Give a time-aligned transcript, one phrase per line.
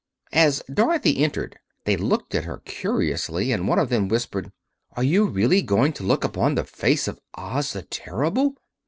[0.33, 4.51] As Dorothy entered they looked at her curiously, and one of them whispered:
[4.93, 8.55] "Are you really going to look upon the face of Oz the Terrible?"